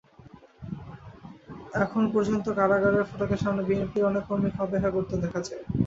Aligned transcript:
এখন 1.75 2.03
পর্যন্ত 2.13 2.45
কারাগারের 2.57 3.07
ফটকের 3.09 3.41
সামনে 3.43 3.61
বিএনপির 3.67 4.09
অনেক 4.09 4.23
কর্মীকে 4.29 4.59
অপেক্ষা 4.61 4.91
করতে 4.95 5.13
দেখা 5.23 5.39
যায়। 5.47 5.63